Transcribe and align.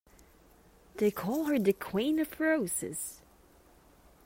They 0.95 1.11
call 1.11 1.43
her 1.43 1.59
"The 1.59 1.73
Queen 1.73 2.17
Of 2.17 2.39
Roses". 2.39 3.21